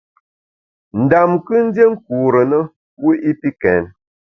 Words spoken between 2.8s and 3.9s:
mbu i pi kèn.